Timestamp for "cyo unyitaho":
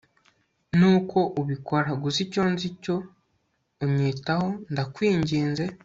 2.83-4.47